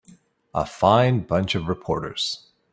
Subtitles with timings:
[0.55, 2.47] A fine bunch of reporters.